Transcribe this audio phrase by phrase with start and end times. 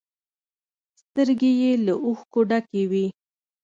[0.99, 3.05] سترگې يې له اوښکو ډکې وې.